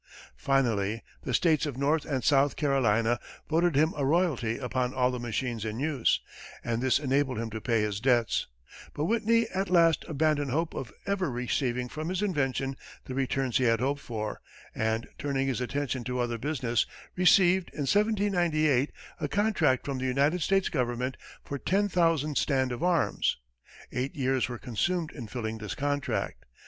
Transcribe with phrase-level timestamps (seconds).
[0.35, 5.19] Finally, the states of North and South Carolina voted him a royalty upon all the
[5.19, 6.21] machines in use,
[6.63, 8.47] and this enabled him to pay his debts;
[8.95, 12.75] but Whitney at last abandoned hope of ever receiving from his invention
[13.05, 14.41] the returns he had hoped for,
[14.73, 20.41] and, turning his attention to other business, received, in 1798, a contract from the United
[20.41, 23.37] States government for 10,000 stand of arms.
[23.91, 26.45] Eight years were consumed in filling this contract.